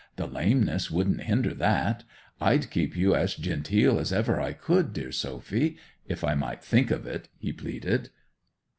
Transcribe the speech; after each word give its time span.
The 0.15 0.25
lameness 0.25 0.89
wouldn't 0.89 1.21
hinder 1.21 1.53
that... 1.53 2.05
I'd 2.41 2.71
keep 2.71 2.97
you 2.97 3.13
as 3.13 3.35
genteel 3.35 3.99
as 3.99 4.11
ever 4.11 4.41
I 4.41 4.53
could, 4.53 4.93
dear 4.93 5.11
Sophy—if 5.11 6.23
I 6.23 6.33
might 6.33 6.63
think 6.63 6.89
of 6.89 7.05
it!' 7.05 7.29
he 7.37 7.53
pleaded. 7.53 8.09